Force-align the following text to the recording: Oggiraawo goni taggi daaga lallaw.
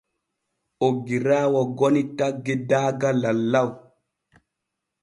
Oggiraawo 0.87 1.61
goni 1.81 2.03
taggi 2.17 2.55
daaga 2.73 3.09
lallaw. 3.21 3.69